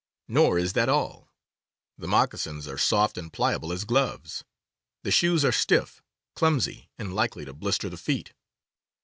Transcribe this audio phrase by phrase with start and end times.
[0.27, 1.29] Nor is that all.
[1.95, 4.43] The moccasins are soft and pliable as gloves;
[5.03, 6.01] the shoes are stiff,
[6.33, 8.33] clumsy, and likely to blister the feet.